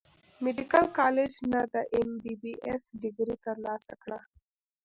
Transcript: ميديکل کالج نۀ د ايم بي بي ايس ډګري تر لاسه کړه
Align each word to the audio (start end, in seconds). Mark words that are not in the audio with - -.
ميديکل 0.43 0.85
کالج 0.99 1.31
نۀ 1.51 1.61
د 1.73 1.75
ايم 1.93 2.09
بي 2.21 2.33
بي 2.41 2.53
ايس 2.67 2.83
ډګري 3.01 3.37
تر 3.45 3.55
لاسه 3.65 3.93
کړه 4.03 4.19